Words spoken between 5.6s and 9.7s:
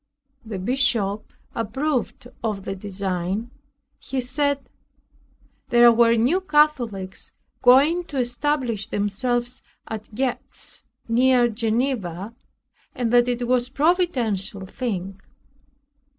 "there were New Catholics going to establish themselves